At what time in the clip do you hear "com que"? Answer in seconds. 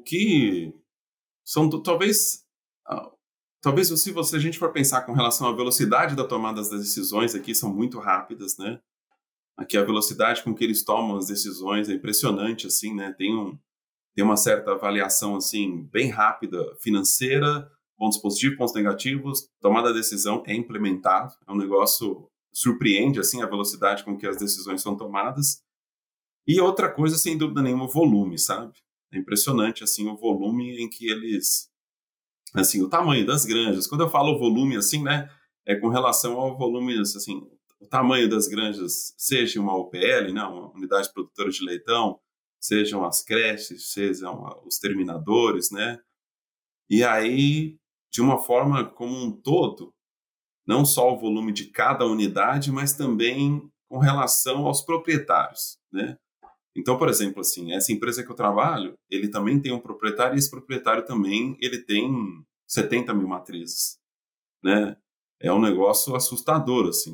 10.42-10.64, 24.04-24.26